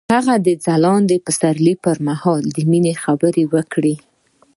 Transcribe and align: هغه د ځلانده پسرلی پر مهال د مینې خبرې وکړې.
هغه 0.13 0.35
د 0.45 0.47
ځلانده 0.65 1.17
پسرلی 1.25 1.73
پر 1.83 1.97
مهال 2.07 2.41
د 2.55 2.57
مینې 2.69 2.93
خبرې 3.03 3.43
وکړې. 3.53 3.95